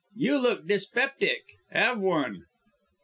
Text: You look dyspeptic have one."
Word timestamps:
You 0.15 0.39
look 0.41 0.67
dyspeptic 0.67 1.43
have 1.73 1.99
one." 1.99 2.47